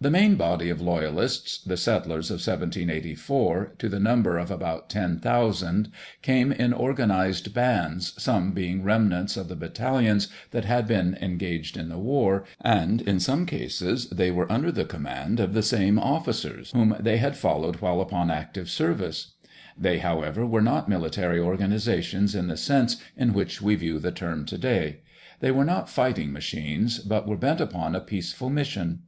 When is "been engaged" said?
10.86-11.76